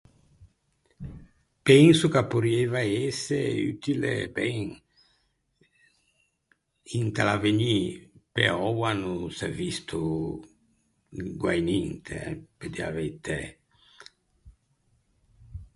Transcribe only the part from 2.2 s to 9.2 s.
porrieiva ëse utile, ben, inte l’avvegnî, pe oua no